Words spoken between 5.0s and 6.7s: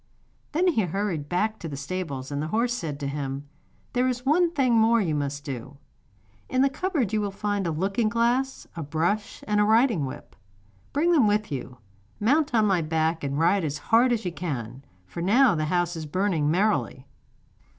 must do. In